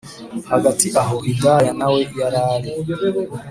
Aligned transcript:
hagati 0.51 0.87
aho 1.01 1.15
hidaya 1.27 1.71
nawe 1.79 1.99
yarari 2.19 2.71